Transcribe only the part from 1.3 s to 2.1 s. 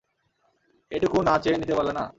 চেয়ে নিতে পারলে না?